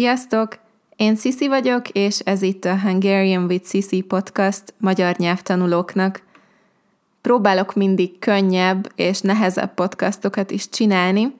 Sziasztok! 0.00 0.58
Én 0.96 1.16
Sisi 1.16 1.48
vagyok, 1.48 1.88
és 1.88 2.18
ez 2.18 2.42
itt 2.42 2.64
a 2.64 2.78
Hungarian 2.78 3.44
with 3.44 3.68
Sisi 3.68 4.00
podcast 4.00 4.74
magyar 4.78 5.16
nyelvtanulóknak. 5.16 6.22
Próbálok 7.20 7.74
mindig 7.74 8.18
könnyebb 8.18 8.92
és 8.94 9.20
nehezebb 9.20 9.74
podcastokat 9.74 10.50
is 10.50 10.68
csinálni. 10.68 11.34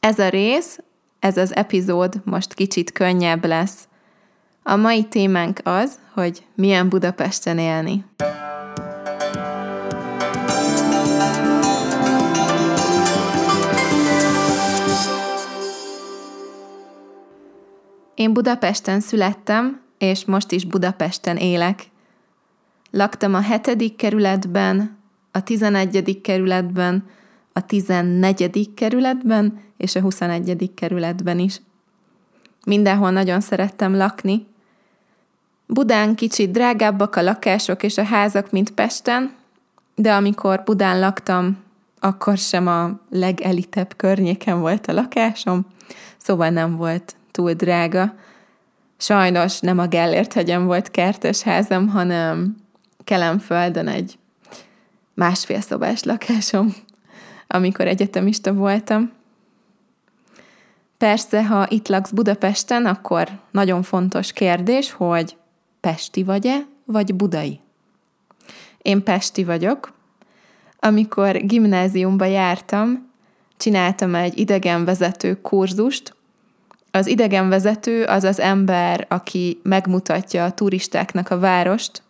Ez 0.00 0.18
a 0.18 0.28
rész, 0.28 0.78
ez 1.18 1.36
az 1.36 1.54
epizód 1.54 2.14
most 2.24 2.54
kicsit 2.54 2.92
könnyebb 2.92 3.44
lesz. 3.44 3.88
A 4.62 4.76
mai 4.76 5.04
témánk 5.04 5.60
az, 5.62 5.98
hogy 6.12 6.42
milyen 6.54 6.88
Budapesten 6.88 7.58
élni. 7.58 8.04
Én 18.14 18.32
Budapesten 18.32 19.00
születtem, 19.00 19.80
és 19.98 20.24
most 20.24 20.52
is 20.52 20.64
Budapesten 20.64 21.36
élek. 21.36 21.82
Laktam 22.90 23.34
a 23.34 23.40
hetedik 23.40 23.96
kerületben, 23.96 24.98
a 25.32 25.42
tizenegyedik 25.42 26.20
kerületben, 26.20 27.04
a 27.52 27.66
tizennegyedik 27.66 28.74
kerületben 28.74 29.60
és 29.76 29.94
a 29.94 30.00
huszonegyedik 30.00 30.74
kerületben 30.74 31.38
is. 31.38 31.60
Mindenhol 32.66 33.10
nagyon 33.10 33.40
szerettem 33.40 33.96
lakni. 33.96 34.46
Budán 35.66 36.14
kicsit 36.14 36.50
drágábbak 36.50 37.16
a 37.16 37.22
lakások 37.22 37.82
és 37.82 37.98
a 37.98 38.04
házak, 38.04 38.50
mint 38.50 38.70
Pesten, 38.70 39.34
de 39.94 40.12
amikor 40.12 40.62
Budán 40.64 40.98
laktam, 40.98 41.58
akkor 42.00 42.38
sem 42.38 42.66
a 42.66 43.00
legelitebb 43.10 43.96
környéken 43.96 44.60
volt 44.60 44.86
a 44.86 44.92
lakásom, 44.92 45.66
szóval 46.16 46.50
nem 46.50 46.76
volt 46.76 47.16
túl 47.34 47.52
drága. 47.52 48.14
Sajnos 48.96 49.60
nem 49.60 49.78
a 49.78 49.86
Gellért 49.86 50.32
hegyen 50.32 50.66
volt 50.66 50.90
kertes 50.90 51.42
házam, 51.42 51.88
hanem 51.88 52.56
Kelemföldön 53.04 53.88
egy 53.88 54.18
másfél 55.14 55.60
szobás 55.60 56.02
lakásom, 56.02 56.74
amikor 57.46 57.86
egyetemista 57.86 58.52
voltam. 58.52 59.12
Persze, 60.98 61.44
ha 61.44 61.66
itt 61.68 61.88
laksz 61.88 62.10
Budapesten, 62.10 62.86
akkor 62.86 63.28
nagyon 63.50 63.82
fontos 63.82 64.32
kérdés, 64.32 64.92
hogy 64.92 65.36
pesti 65.80 66.22
vagy-e, 66.22 66.66
vagy 66.84 67.14
budai? 67.14 67.60
Én 68.82 69.02
pesti 69.02 69.44
vagyok. 69.44 69.92
Amikor 70.78 71.36
gimnáziumba 71.36 72.24
jártam, 72.24 73.10
csináltam 73.56 74.14
egy 74.14 74.38
idegenvezető 74.38 75.40
kurzust, 75.40 76.14
az 76.94 77.06
idegenvezető 77.06 78.04
az 78.04 78.24
az 78.24 78.40
ember, 78.40 79.06
aki 79.08 79.60
megmutatja 79.62 80.44
a 80.44 80.52
turistáknak 80.52 81.30
a 81.30 81.38
várost, 81.38 82.02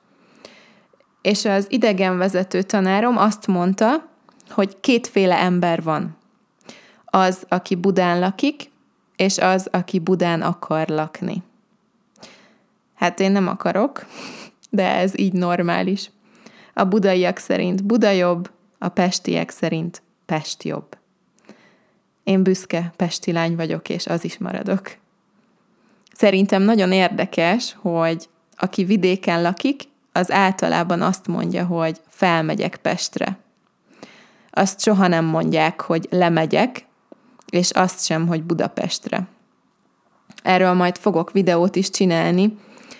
és 1.22 1.44
az 1.44 1.66
idegenvezető 1.68 2.62
tanárom 2.62 3.18
azt 3.18 3.46
mondta, 3.46 4.08
hogy 4.48 4.80
kétféle 4.80 5.38
ember 5.38 5.82
van. 5.82 6.16
Az, 7.04 7.44
aki 7.48 7.74
Budán 7.74 8.18
lakik, 8.18 8.70
és 9.16 9.38
az, 9.38 9.68
aki 9.70 9.98
Budán 9.98 10.42
akar 10.42 10.88
lakni. 10.88 11.42
Hát 12.94 13.20
én 13.20 13.32
nem 13.32 13.48
akarok, 13.48 14.06
de 14.70 14.94
ez 14.94 15.18
így 15.18 15.32
normális. 15.32 16.10
A 16.74 16.84
budaiak 16.84 17.38
szerint 17.38 17.84
Buda 17.84 18.10
jobb, 18.10 18.50
a 18.78 18.88
pestiek 18.88 19.50
szerint 19.50 20.02
Pest 20.26 20.62
jobb. 20.62 20.96
Én 22.24 22.42
büszke 22.42 22.92
pesti 22.96 23.32
lány 23.32 23.56
vagyok, 23.56 23.88
és 23.88 24.06
az 24.06 24.24
is 24.24 24.38
maradok. 24.38 24.96
Szerintem 26.12 26.62
nagyon 26.62 26.92
érdekes, 26.92 27.76
hogy 27.78 28.28
aki 28.56 28.84
vidéken 28.84 29.42
lakik, 29.42 29.82
az 30.12 30.30
általában 30.30 31.02
azt 31.02 31.26
mondja, 31.26 31.64
hogy 31.64 32.00
felmegyek 32.08 32.76
Pestre. 32.76 33.38
Azt 34.50 34.80
soha 34.80 35.06
nem 35.06 35.24
mondják, 35.24 35.80
hogy 35.80 36.06
lemegyek, 36.10 36.86
és 37.50 37.70
azt 37.70 38.04
sem, 38.04 38.26
hogy 38.26 38.42
Budapestre. 38.42 39.26
Erről 40.42 40.72
majd 40.72 40.96
fogok 40.96 41.32
videót 41.32 41.76
is 41.76 41.90
csinálni, 41.90 42.58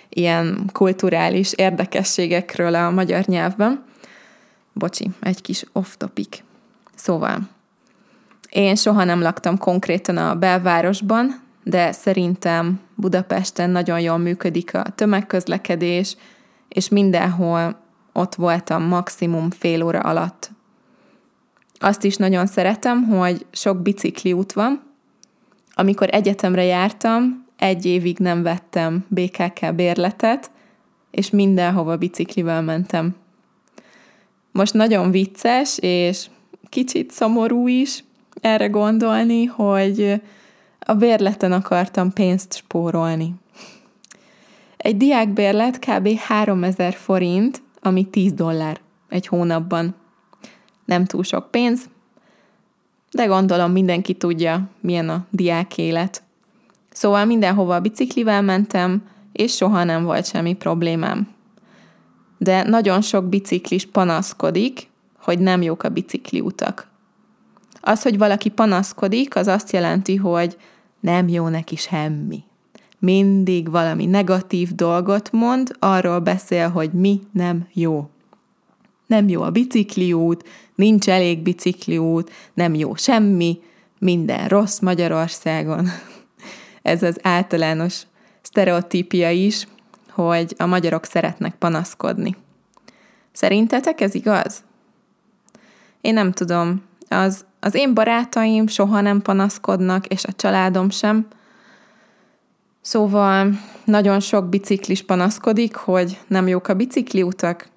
ilyen 0.09 0.69
kulturális 0.71 1.53
érdekességekről 1.53 2.75
a 2.75 2.89
magyar 2.89 3.25
nyelvben. 3.25 3.83
Bocsi, 4.73 5.09
egy 5.21 5.41
kis 5.41 5.65
off-topic. 5.71 6.43
Szóval, 6.95 7.39
én 8.55 8.75
soha 8.75 9.03
nem 9.03 9.21
laktam 9.21 9.57
konkrétan 9.57 10.17
a 10.17 10.35
belvárosban, 10.35 11.41
de 11.63 11.91
szerintem 11.91 12.79
Budapesten 12.95 13.69
nagyon 13.69 13.99
jól 13.99 14.17
működik 14.17 14.73
a 14.73 14.83
tömegközlekedés, 14.83 16.15
és 16.69 16.89
mindenhol 16.89 17.79
ott 18.13 18.35
voltam 18.35 18.83
maximum 18.83 19.49
fél 19.49 19.83
óra 19.83 19.99
alatt. 19.99 20.51
Azt 21.79 22.03
is 22.03 22.15
nagyon 22.15 22.45
szeretem, 22.45 23.03
hogy 23.03 23.45
sok 23.51 23.81
bicikli 23.81 24.33
út 24.33 24.53
van. 24.53 24.81
Amikor 25.73 26.09
egyetemre 26.11 26.63
jártam, 26.63 27.45
egy 27.57 27.85
évig 27.85 28.17
nem 28.17 28.43
vettem 28.43 29.05
BKK 29.07 29.75
bérletet, 29.75 30.51
és 31.11 31.29
mindenhova 31.29 31.97
biciklivel 31.97 32.61
mentem. 32.61 33.15
Most 34.51 34.73
nagyon 34.73 35.11
vicces, 35.11 35.77
és 35.77 36.25
kicsit 36.69 37.11
szomorú 37.11 37.67
is, 37.67 38.03
erre 38.41 38.67
gondolni, 38.67 39.45
hogy 39.45 40.21
a 40.79 40.93
bérleten 40.93 41.51
akartam 41.51 42.13
pénzt 42.13 42.55
spórolni. 42.55 43.33
Egy 44.77 44.97
diákbérlet 44.97 45.79
kb. 45.79 46.17
3000 46.17 46.93
forint, 46.93 47.61
ami 47.81 48.03
10 48.09 48.33
dollár 48.33 48.79
egy 49.09 49.27
hónapban. 49.27 49.95
Nem 50.85 51.05
túl 51.05 51.23
sok 51.23 51.51
pénz, 51.51 51.89
de 53.11 53.25
gondolom 53.25 53.71
mindenki 53.71 54.13
tudja, 54.13 54.69
milyen 54.79 55.09
a 55.09 55.25
diák 55.29 55.77
élet. 55.77 56.23
Szóval 56.91 57.25
mindenhova 57.25 57.79
biciklivel 57.79 58.41
mentem, 58.41 59.03
és 59.31 59.55
soha 59.55 59.83
nem 59.83 60.03
volt 60.03 60.25
semmi 60.25 60.53
problémám. 60.53 61.27
De 62.37 62.63
nagyon 62.63 63.01
sok 63.01 63.25
biciklis 63.25 63.85
panaszkodik, 63.85 64.89
hogy 65.19 65.39
nem 65.39 65.61
jók 65.61 65.83
a 65.83 65.89
bicikliutak. 65.89 66.87
Az, 67.87 68.01
hogy 68.01 68.17
valaki 68.17 68.49
panaszkodik, 68.49 69.35
az 69.35 69.47
azt 69.47 69.71
jelenti, 69.71 70.15
hogy 70.15 70.57
nem 70.99 71.27
jó 71.27 71.47
neki 71.47 71.75
semmi. 71.75 72.43
Mindig 72.99 73.69
valami 73.69 74.05
negatív 74.05 74.75
dolgot 74.75 75.31
mond, 75.31 75.75
arról 75.79 76.19
beszél, 76.19 76.69
hogy 76.69 76.91
mi 76.91 77.21
nem 77.31 77.67
jó. 77.73 78.09
Nem 79.07 79.27
jó 79.27 79.41
a 79.41 79.51
bicikliút, 79.51 80.43
nincs 80.75 81.09
elég 81.09 81.39
bicikliút, 81.39 82.31
nem 82.53 82.73
jó 82.73 82.95
semmi, 82.95 83.59
minden 83.99 84.47
rossz 84.47 84.79
Magyarországon. 84.79 85.87
Ez 86.81 87.03
az 87.03 87.19
általános 87.21 88.01
sztereotípia 88.41 89.31
is, 89.31 89.67
hogy 90.09 90.55
a 90.57 90.65
magyarok 90.65 91.05
szeretnek 91.05 91.55
panaszkodni. 91.55 92.35
Szerintetek 93.31 94.01
ez 94.01 94.15
igaz? 94.15 94.63
Én 96.01 96.13
nem 96.13 96.31
tudom. 96.31 96.83
Az 97.07 97.45
az 97.65 97.75
én 97.75 97.93
barátaim 97.93 98.67
soha 98.67 99.01
nem 99.01 99.21
panaszkodnak, 99.21 100.07
és 100.07 100.23
a 100.23 100.31
családom 100.31 100.89
sem. 100.89 101.27
Szóval 102.81 103.59
nagyon 103.85 104.19
sok 104.19 104.49
biciklis 104.49 105.03
panaszkodik, 105.03 105.75
hogy 105.75 106.19
nem 106.27 106.47
jók 106.47 106.67
a 106.67 106.73
bicikliutak, 106.73 107.69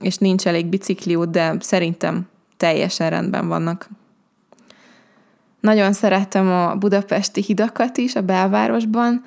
és 0.00 0.16
nincs 0.16 0.46
elég 0.46 0.66
bicikliút, 0.66 1.30
de 1.30 1.56
szerintem 1.60 2.28
teljesen 2.56 3.10
rendben 3.10 3.48
vannak. 3.48 3.88
Nagyon 5.60 5.92
szeretem 5.92 6.48
a 6.50 6.74
budapesti 6.74 7.42
hidakat 7.42 7.96
is 7.96 8.14
a 8.14 8.22
belvárosban, 8.22 9.24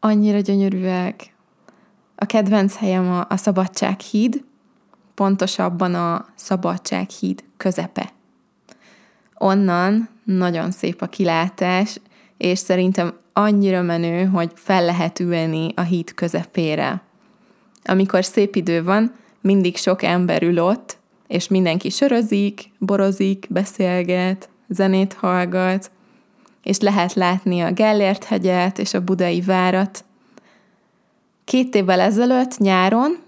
annyira 0.00 0.38
gyönyörűek. 0.38 1.34
A 2.14 2.26
kedvenc 2.26 2.76
helyem 2.76 3.10
a, 3.10 3.26
a 3.28 3.36
Szabadság 3.36 4.00
híd, 4.00 4.44
pontosabban 5.14 5.94
a 5.94 6.26
Szabadság 6.34 7.08
híd 7.10 7.44
közepe. 7.56 8.16
Onnan 9.38 10.08
nagyon 10.24 10.70
szép 10.70 11.02
a 11.02 11.06
kilátás, 11.06 12.00
és 12.36 12.58
szerintem 12.58 13.12
annyira 13.32 13.82
menő, 13.82 14.24
hogy 14.24 14.50
fel 14.54 14.84
lehet 14.84 15.20
ülni 15.20 15.72
a 15.76 15.80
híd 15.80 16.14
közepére. 16.14 17.02
Amikor 17.84 18.24
szép 18.24 18.56
idő 18.56 18.84
van, 18.84 19.14
mindig 19.40 19.76
sok 19.76 20.02
ember 20.02 20.42
ül 20.42 20.58
ott, 20.58 20.96
és 21.26 21.48
mindenki 21.48 21.90
sörözik, 21.90 22.70
borozik, 22.78 23.46
beszélget, 23.48 24.48
zenét 24.68 25.12
hallgat, 25.12 25.90
és 26.62 26.78
lehet 26.78 27.14
látni 27.14 27.60
a 27.60 27.72
Gellért 27.72 28.24
hegyet 28.24 28.78
és 28.78 28.94
a 28.94 29.04
budai 29.04 29.40
várat. 29.40 30.04
Két 31.44 31.74
évvel 31.74 32.00
ezelőtt, 32.00 32.58
nyáron, 32.58 33.18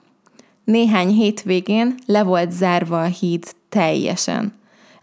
néhány 0.64 1.08
hétvégén 1.08 1.94
le 2.06 2.22
volt 2.22 2.50
zárva 2.50 3.02
a 3.02 3.04
híd 3.04 3.44
teljesen. 3.68 4.59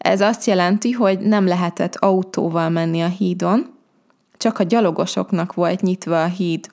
Ez 0.08 0.22
azt 0.22 0.46
jelenti, 0.46 0.92
hogy 0.92 1.20
nem 1.20 1.48
lehetett 1.48 1.96
autóval 1.96 2.70
menni 2.70 3.02
a 3.02 3.08
hídon, 3.08 3.74
csak 4.38 4.60
a 4.60 4.64
gyalogosoknak 4.64 5.54
volt 5.54 5.82
nyitva 5.82 6.24
a 6.24 6.28
híd. 6.28 6.70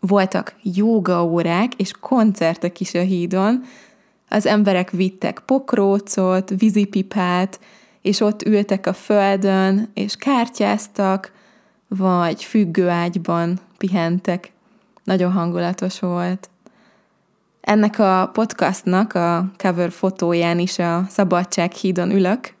Voltak 0.00 0.54
órák 1.08 1.74
és 1.74 1.92
koncertek 2.00 2.80
is 2.80 2.94
a 2.94 3.00
hídon. 3.00 3.64
Az 4.28 4.46
emberek 4.46 4.90
vittek 4.90 5.42
pokrócot, 5.46 6.50
vízipipát, 6.58 7.60
és 8.02 8.20
ott 8.20 8.42
ültek 8.42 8.86
a 8.86 8.92
földön, 8.92 9.90
és 9.94 10.16
kártyáztak, 10.16 11.32
vagy 11.88 12.44
függőágyban 12.44 13.60
pihentek. 13.76 14.52
Nagyon 15.04 15.32
hangulatos 15.32 16.00
volt. 16.00 16.50
Ennek 17.66 17.98
a 17.98 18.30
podcastnak 18.32 19.14
a 19.14 19.50
cover 19.56 19.90
fotóján 19.90 20.58
is 20.58 20.78
a 20.78 21.04
Szabadság 21.08 21.72
hídon 21.72 22.10
ülök. 22.10 22.54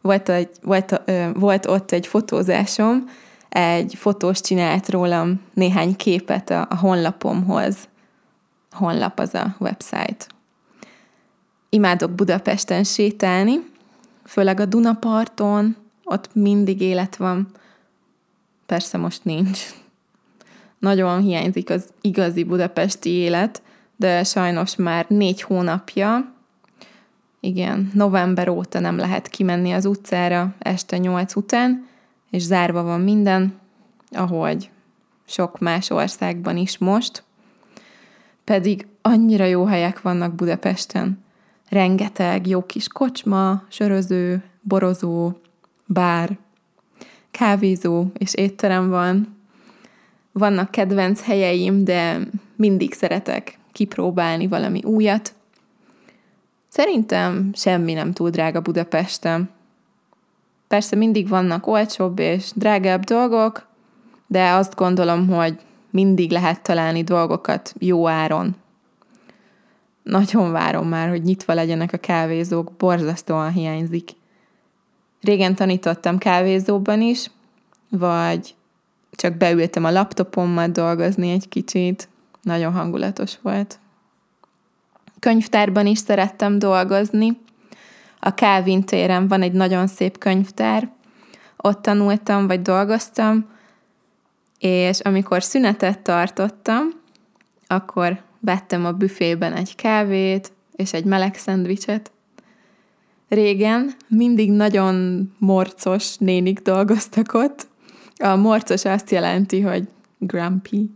Volt, 0.00 0.28
egy, 0.28 0.48
volt, 0.62 1.02
volt 1.34 1.66
ott 1.66 1.90
egy 1.92 2.06
fotózásom, 2.06 3.08
egy 3.48 3.94
fotós 3.94 4.40
csinált 4.40 4.88
rólam 4.88 5.40
néhány 5.54 5.96
képet 5.96 6.50
a, 6.50 6.66
a 6.70 6.76
honlapomhoz. 6.76 7.76
Honlap 8.70 9.18
az 9.18 9.34
a 9.34 9.56
website. 9.58 10.26
Imádok 11.68 12.10
Budapesten 12.10 12.84
sétálni, 12.84 13.54
főleg 14.24 14.60
a 14.60 14.64
Dunaparton, 14.64 15.76
ott 16.04 16.34
mindig 16.34 16.80
élet 16.80 17.16
van. 17.16 17.48
Persze 18.66 18.98
most 18.98 19.24
nincs. 19.24 19.60
Nagyon 20.78 21.20
hiányzik 21.20 21.70
az 21.70 21.88
igazi 22.00 22.44
budapesti 22.44 23.10
élet, 23.10 23.62
de 24.02 24.24
sajnos 24.24 24.76
már 24.76 25.06
négy 25.08 25.42
hónapja, 25.42 26.32
igen, 27.40 27.90
november 27.94 28.48
óta 28.48 28.80
nem 28.80 28.96
lehet 28.96 29.28
kimenni 29.28 29.72
az 29.72 29.84
utcára 29.84 30.54
este 30.58 30.98
nyolc 30.98 31.34
után, 31.34 31.86
és 32.30 32.42
zárva 32.42 32.82
van 32.82 33.00
minden, 33.00 33.58
ahogy 34.10 34.70
sok 35.24 35.58
más 35.58 35.90
országban 35.90 36.56
is 36.56 36.78
most. 36.78 37.22
Pedig 38.44 38.86
annyira 39.02 39.44
jó 39.44 39.64
helyek 39.64 40.00
vannak 40.00 40.34
Budapesten. 40.34 41.24
Rengeteg 41.68 42.46
jó 42.46 42.62
kis 42.62 42.88
kocsma, 42.88 43.62
söröző, 43.68 44.42
borozó, 44.60 45.32
bár, 45.86 46.38
kávézó 47.30 48.06
és 48.18 48.34
étterem 48.34 48.88
van. 48.88 49.36
Vannak 50.32 50.70
kedvenc 50.70 51.22
helyeim, 51.22 51.84
de 51.84 52.18
mindig 52.56 52.94
szeretek 52.94 53.60
kipróbálni 53.72 54.46
valami 54.46 54.82
újat. 54.84 55.34
Szerintem 56.68 57.50
semmi 57.54 57.92
nem 57.92 58.12
túl 58.12 58.30
drága 58.30 58.60
Budapesten. 58.60 59.50
Persze 60.68 60.96
mindig 60.96 61.28
vannak 61.28 61.66
olcsóbb 61.66 62.18
és 62.18 62.50
drágább 62.54 63.04
dolgok, 63.04 63.66
de 64.26 64.50
azt 64.50 64.74
gondolom, 64.74 65.28
hogy 65.28 65.58
mindig 65.90 66.30
lehet 66.30 66.62
találni 66.62 67.02
dolgokat 67.04 67.74
jó 67.78 68.08
áron. 68.08 68.56
Nagyon 70.02 70.52
várom 70.52 70.88
már, 70.88 71.08
hogy 71.08 71.22
nyitva 71.22 71.54
legyenek 71.54 71.92
a 71.92 71.98
kávézók, 71.98 72.72
borzasztóan 72.72 73.52
hiányzik. 73.52 74.10
Régen 75.20 75.54
tanítottam 75.54 76.18
kávézóban 76.18 77.00
is, 77.00 77.30
vagy 77.90 78.54
csak 79.10 79.36
beültem 79.36 79.84
a 79.84 79.90
laptopommal 79.90 80.68
dolgozni 80.68 81.30
egy 81.30 81.48
kicsit. 81.48 82.08
Nagyon 82.42 82.72
hangulatos 82.72 83.38
volt. 83.42 83.78
Könyvtárban 85.18 85.86
is 85.86 85.98
szerettem 85.98 86.58
dolgozni. 86.58 87.40
A 88.20 88.28
Calvin 88.28 88.84
téren 88.84 89.28
van 89.28 89.42
egy 89.42 89.52
nagyon 89.52 89.86
szép 89.86 90.18
könyvtár. 90.18 90.90
Ott 91.56 91.82
tanultam, 91.82 92.46
vagy 92.46 92.62
dolgoztam, 92.62 93.46
és 94.58 95.00
amikor 95.00 95.42
szünetet 95.42 95.98
tartottam, 95.98 96.82
akkor 97.66 98.22
vettem 98.40 98.84
a 98.84 98.92
büfében 98.92 99.52
egy 99.52 99.74
kávét 99.74 100.52
és 100.76 100.92
egy 100.92 101.04
meleg 101.04 101.34
szendvicset. 101.34 102.12
Régen 103.28 103.94
mindig 104.08 104.50
nagyon 104.50 105.26
morcos 105.38 106.16
nénik 106.16 106.60
dolgoztak 106.60 107.34
ott. 107.34 107.66
A 108.18 108.36
morcos 108.36 108.84
azt 108.84 109.10
jelenti, 109.10 109.60
hogy 109.60 109.88
grumpy. 110.18 110.90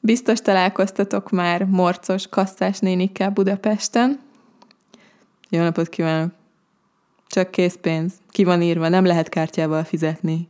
Biztos 0.00 0.40
találkoztatok 0.40 1.30
már 1.30 1.64
morcos 1.64 2.26
kasszás 2.26 2.78
nénikkel 2.78 3.30
Budapesten. 3.30 4.20
Jó 5.48 5.62
napot 5.62 5.88
kívánok! 5.88 6.30
Csak 7.26 7.50
készpénz. 7.50 8.12
Ki 8.30 8.44
van 8.44 8.62
írva, 8.62 8.88
nem 8.88 9.04
lehet 9.04 9.28
kártyával 9.28 9.84
fizetni. 9.84 10.48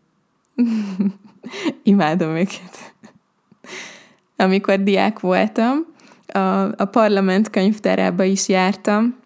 Imádom 1.83 2.37
őket. 2.37 2.95
Amikor 4.37 4.83
diák 4.83 5.21
voltam, 5.21 5.87
a, 6.27 6.63
a 6.63 6.85
parlament 6.91 7.51
könyvtárába 7.51 8.23
is 8.23 8.49
jártam. 8.49 9.17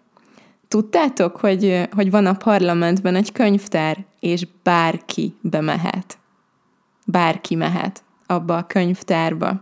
Tudtátok, 0.67 1.37
hogy, 1.37 1.89
hogy 1.95 2.11
van 2.11 2.25
a 2.25 2.33
parlamentben 2.33 3.15
egy 3.15 3.31
könyvtár, 3.31 4.05
és 4.19 4.47
bárki 4.63 5.35
bemehet. 5.41 6.17
Bárki 7.05 7.55
mehet 7.55 8.03
abba 8.25 8.57
a 8.57 8.65
könyvtárba. 8.67 9.61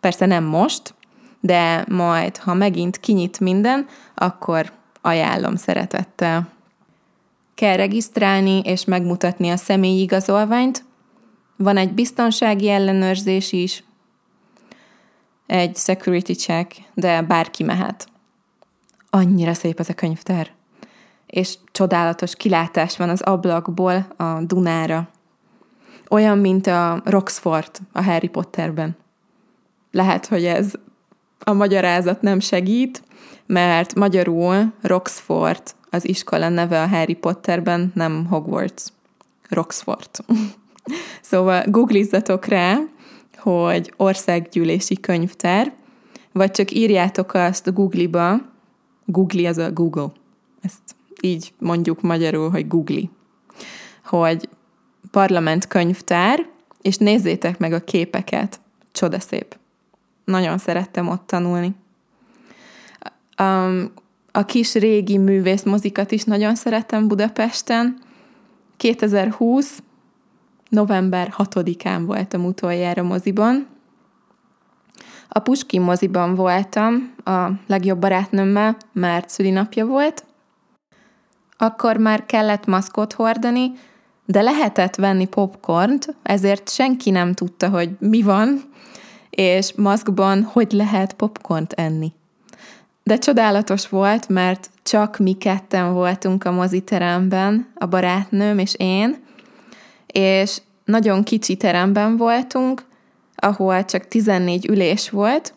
Persze 0.00 0.26
nem 0.26 0.44
most, 0.44 0.94
de 1.40 1.84
majd, 1.88 2.36
ha 2.36 2.54
megint 2.54 3.00
kinyit 3.00 3.40
minden, 3.40 3.86
akkor 4.14 4.72
ajánlom 5.00 5.56
szeretettel. 5.56 6.48
Kell 7.54 7.76
regisztrálni 7.76 8.60
és 8.60 8.84
megmutatni 8.84 9.50
a 9.50 9.56
személyi 9.56 10.00
igazolványt. 10.00 10.84
Van 11.56 11.76
egy 11.76 11.92
biztonsági 11.92 12.68
ellenőrzés 12.68 13.52
is, 13.52 13.84
egy 15.46 15.76
security 15.76 16.32
check, 16.32 16.76
de 16.94 17.22
bárki 17.22 17.62
mehet. 17.62 18.08
Annyira 19.10 19.54
szép 19.54 19.80
ez 19.80 19.88
a 19.88 19.94
könyvtár. 19.94 20.50
És 21.26 21.54
csodálatos 21.72 22.36
kilátás 22.36 22.96
van 22.96 23.08
az 23.08 23.20
ablakból 23.20 24.06
a 24.16 24.40
Dunára. 24.42 25.08
Olyan, 26.10 26.38
mint 26.38 26.66
a 26.66 27.00
Roxford 27.04 27.70
a 27.92 28.02
Harry 28.02 28.28
Potterben. 28.28 28.96
Lehet, 29.90 30.26
hogy 30.26 30.44
ez 30.44 30.72
a 31.38 31.52
magyarázat 31.52 32.20
nem 32.20 32.40
segít, 32.40 33.02
mert 33.46 33.94
magyarul 33.94 34.72
Roxford 34.82 35.62
az 35.90 36.08
iskola 36.08 36.48
neve 36.48 36.82
a 36.82 36.86
Harry 36.86 37.14
Potterben, 37.14 37.92
nem 37.94 38.26
Hogwarts. 38.26 38.82
Roxford. 39.48 40.10
szóval 41.20 41.64
googlizzatok 41.66 42.44
rá, 42.44 42.78
hogy 43.36 43.92
országgyűlési 43.96 45.00
könyvtár, 45.00 45.72
vagy 46.32 46.50
csak 46.50 46.70
írjátok 46.70 47.34
azt 47.34 47.74
Google-ba, 47.74 48.40
Google 49.04 49.48
az 49.48 49.58
a 49.58 49.72
Google, 49.72 50.12
ezt 50.62 50.96
így 51.20 51.52
mondjuk 51.58 52.00
magyarul, 52.00 52.50
hogy 52.50 52.68
Google, 52.68 53.02
hogy 54.04 54.48
parlament 55.10 55.66
könyvtár, 55.66 56.46
és 56.82 56.96
nézzétek 56.96 57.58
meg 57.58 57.72
a 57.72 57.84
képeket, 57.84 58.60
csodaszép 58.92 59.56
nagyon 60.26 60.58
szerettem 60.58 61.08
ott 61.08 61.26
tanulni. 61.26 61.74
A 64.32 64.44
kis 64.46 64.74
régi 64.74 65.18
művész 65.18 65.62
mozikat 65.62 66.10
is 66.10 66.24
nagyon 66.24 66.54
szerettem 66.54 67.08
Budapesten. 67.08 67.98
2020. 68.76 69.82
november 70.68 71.34
6-án 71.38 72.02
voltam 72.06 72.44
utoljára 72.44 73.02
moziban. 73.02 73.66
A 75.28 75.38
Puskin 75.38 75.80
moziban 75.80 76.34
voltam 76.34 77.14
a 77.24 77.46
legjobb 77.66 77.98
barátnőmmel, 77.98 78.76
mert 78.92 79.28
szülinapja 79.28 79.86
volt. 79.86 80.24
Akkor 81.56 81.96
már 81.96 82.26
kellett 82.26 82.66
maszkot 82.66 83.12
hordani, 83.12 83.72
de 84.24 84.40
lehetett 84.40 84.94
venni 84.94 85.26
popcornt, 85.26 86.14
ezért 86.22 86.68
senki 86.68 87.10
nem 87.10 87.32
tudta, 87.32 87.68
hogy 87.68 87.90
mi 87.98 88.22
van, 88.22 88.62
és 89.36 89.72
maszkban 89.72 90.42
hogy 90.42 90.72
lehet 90.72 91.12
popcornt 91.12 91.72
enni. 91.72 92.12
De 93.02 93.18
csodálatos 93.18 93.88
volt, 93.88 94.28
mert 94.28 94.70
csak 94.82 95.18
mi 95.18 95.32
ketten 95.32 95.92
voltunk 95.92 96.44
a 96.44 96.50
moziteremben, 96.50 97.66
a 97.74 97.86
barátnőm 97.86 98.58
és 98.58 98.74
én, 98.78 99.16
és 100.06 100.60
nagyon 100.84 101.22
kicsi 101.22 101.56
teremben 101.56 102.16
voltunk, 102.16 102.84
ahol 103.34 103.84
csak 103.84 104.08
14 104.08 104.68
ülés 104.68 105.10
volt, 105.10 105.54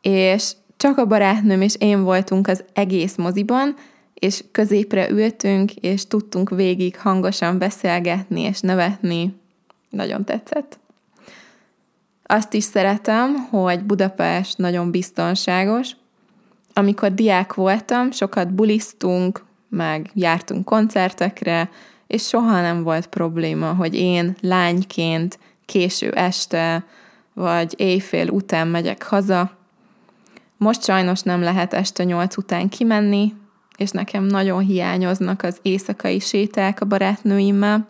és 0.00 0.52
csak 0.76 0.98
a 0.98 1.06
barátnőm 1.06 1.60
és 1.60 1.74
én 1.78 2.02
voltunk 2.02 2.48
az 2.48 2.64
egész 2.72 3.16
moziban, 3.16 3.74
és 4.14 4.44
középre 4.52 5.10
ültünk, 5.10 5.74
és 5.74 6.06
tudtunk 6.06 6.50
végig 6.50 6.98
hangosan 6.98 7.58
beszélgetni 7.58 8.40
és 8.40 8.60
nevetni. 8.60 9.34
Nagyon 9.90 10.24
tetszett. 10.24 10.78
Azt 12.26 12.54
is 12.54 12.64
szeretem, 12.64 13.34
hogy 13.50 13.84
Budapest 13.84 14.58
nagyon 14.58 14.90
biztonságos. 14.90 15.90
Amikor 16.72 17.14
diák 17.14 17.54
voltam, 17.54 18.10
sokat 18.10 18.54
bulisztunk, 18.54 19.44
meg 19.68 20.10
jártunk 20.14 20.64
koncertekre, 20.64 21.70
és 22.06 22.26
soha 22.26 22.60
nem 22.60 22.82
volt 22.82 23.06
probléma, 23.06 23.74
hogy 23.74 23.94
én 23.94 24.36
lányként 24.40 25.38
késő 25.66 26.10
este 26.10 26.84
vagy 27.32 27.74
éjfél 27.76 28.28
után 28.28 28.68
megyek 28.68 29.02
haza. 29.02 29.50
Most 30.56 30.84
sajnos 30.84 31.20
nem 31.20 31.40
lehet 31.40 31.74
este 31.74 32.04
nyolc 32.04 32.36
után 32.36 32.68
kimenni, 32.68 33.34
és 33.76 33.90
nekem 33.90 34.24
nagyon 34.24 34.60
hiányoznak 34.60 35.42
az 35.42 35.58
éjszakai 35.62 36.18
séták 36.18 36.80
a 36.80 36.84
barátnőimmel. 36.84 37.88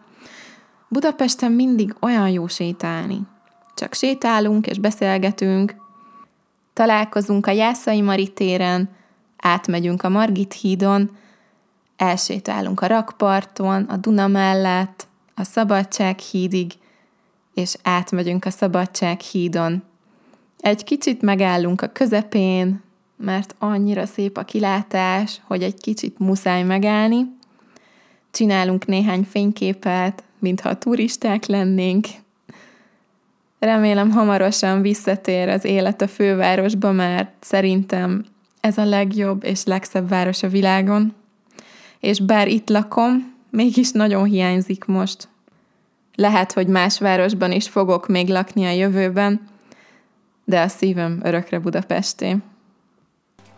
Budapesten 0.89 1.53
mindig 1.53 1.95
olyan 2.01 2.29
jó 2.29 2.47
sétálni. 2.47 3.21
Csak 3.77 3.95
sétálunk 3.95 4.67
és 4.67 4.79
beszélgetünk, 4.79 5.75
találkozunk 6.73 7.47
a 7.47 7.51
Jászai 7.51 8.01
Mari 8.01 8.29
téren, 8.29 8.89
átmegyünk 9.37 10.03
a 10.03 10.09
Margit 10.09 10.53
hídon, 10.53 11.17
elsétálunk 11.97 12.81
a 12.81 12.87
rakparton, 12.87 13.83
a 13.83 13.97
Duna 13.97 14.27
mellett, 14.27 15.07
a 15.35 15.45
Szabadság 15.45 16.19
hídig, 16.19 16.73
és 17.55 17.77
átmegyünk 17.83 18.45
a 18.45 18.51
Szabadság 18.51 19.21
hídon. 19.21 19.83
Egy 20.61 20.85
kicsit 20.85 21.23
megállunk 21.23 21.81
a 21.81 21.93
közepén, 21.93 22.83
mert 23.17 23.55
annyira 23.59 24.07
szép 24.07 24.37
a 24.37 24.45
kilátás, 24.45 25.41
hogy 25.45 25.63
egy 25.63 25.81
kicsit 25.81 26.19
muszáj 26.19 26.63
megállni. 26.63 27.37
Csinálunk 28.31 28.87
néhány 28.87 29.27
fényképet, 29.31 30.23
mintha 30.39 30.79
turisták 30.79 31.47
lennénk. 31.47 32.07
Remélem 33.59 34.11
hamarosan 34.11 34.83
visszatér 34.83 35.49
az 35.49 35.65
élet 35.65 36.03
a 36.03 36.09
fővárosba, 36.09 36.93
mert 36.93 37.33
szerintem 37.41 38.25
ez 38.61 38.79
a 38.79 38.85
legjobb 38.85 39.45
és 39.45 39.65
legszebb 39.65 40.09
város 40.09 40.43
a 40.43 40.49
világon. 40.49 41.15
És 42.01 42.21
bár 42.21 42.49
itt 42.49 42.69
lakom, 42.69 43.35
mégis 43.51 43.91
nagyon 43.91 44.25
hiányzik 44.25 44.85
most. 44.85 45.29
Lehet, 46.15 46.53
hogy 46.53 46.67
más 46.67 46.99
városban 46.99 47.53
is 47.53 47.69
fogok 47.69 48.09
még 48.09 48.29
lakni 48.29 48.67
a 48.67 48.71
jövőben, 48.71 49.41
de 50.45 50.61
a 50.61 50.69
szívem 50.69 51.21
örökre 51.23 51.59
Budapesté. 51.59 52.37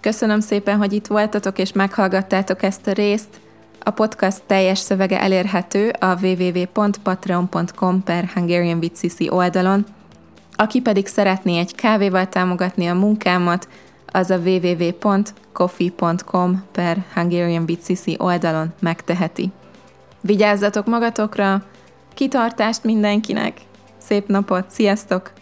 Köszönöm 0.00 0.40
szépen, 0.40 0.76
hogy 0.76 0.93
itt 0.93 1.07
voltatok 1.07 1.59
és 1.59 1.73
meghallgattátok 1.73 2.62
ezt 2.62 2.87
a 2.87 2.93
részt. 2.93 3.40
A 3.88 3.90
podcast 3.90 4.42
teljes 4.47 4.78
szövege 4.78 5.21
elérhető 5.21 5.88
a 5.88 6.18
www.patreon.com 6.21 8.02
per 8.02 8.30
Hungarian 8.35 8.90
oldalon. 9.28 9.87
Aki 10.57 10.80
pedig 10.80 11.07
szeretné 11.07 11.59
egy 11.59 11.75
kávéval 11.75 12.28
támogatni 12.28 12.87
a 12.87 12.95
munkámat, 12.95 13.68
az 14.07 14.30
a 14.30 14.37
www.coffee.com 14.37 16.64
per 16.73 17.04
Hungarian 17.14 17.66
oldalon 18.16 18.73
megteheti. 18.80 19.50
Vigyázzatok 20.21 20.87
magatokra, 20.87 21.64
kitartást 22.14 22.85
mindenkinek, 22.85 23.61
szép 23.99 24.26
napot, 24.26 24.71
sziasztok! 24.71 25.33